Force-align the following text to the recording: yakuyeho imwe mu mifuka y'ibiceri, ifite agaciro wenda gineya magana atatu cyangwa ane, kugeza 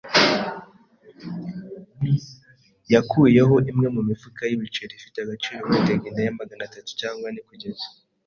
yakuyeho 2.93 3.55
imwe 3.71 3.87
mu 3.95 4.01
mifuka 4.09 4.41
y'ibiceri, 4.49 4.93
ifite 4.99 5.17
agaciro 5.21 5.59
wenda 5.67 5.93
gineya 6.03 6.37
magana 6.39 6.61
atatu 6.67 6.91
cyangwa 6.99 7.25
ane, 7.29 7.41
kugeza 7.49 7.87